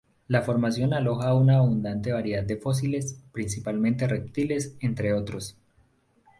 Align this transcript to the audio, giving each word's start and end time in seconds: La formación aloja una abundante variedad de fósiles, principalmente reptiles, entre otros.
La 0.27 0.41
formación 0.41 0.95
aloja 0.95 1.35
una 1.35 1.57
abundante 1.59 2.11
variedad 2.11 2.41
de 2.43 2.57
fósiles, 2.57 3.21
principalmente 3.31 4.07
reptiles, 4.07 4.75
entre 4.79 5.13
otros. 5.13 5.57